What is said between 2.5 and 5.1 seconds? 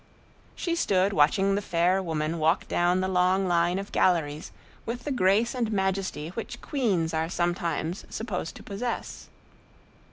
down the long line of galleries with